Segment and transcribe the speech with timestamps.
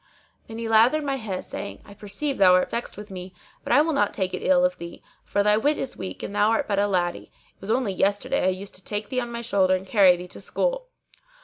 [0.47, 3.83] Then he lathered my head saying, "I perceive thou art vexed with me, but I
[3.83, 6.67] will not take it ill of thee, for thy wit is weak and thou art
[6.67, 9.77] but a laddy: it was only yesterday I used to take thee on my shoulder[FN#615]
[9.77, 10.87] and carry thee to school.'